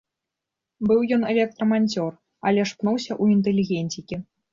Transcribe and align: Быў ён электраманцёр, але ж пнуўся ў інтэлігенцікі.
Быў 0.91 1.03
ён 1.17 1.21
электраманцёр, 1.33 2.11
але 2.53 2.65
ж 2.71 2.79
пнуўся 2.79 3.13
ў 3.21 3.37
інтэлігенцікі. 3.37 4.15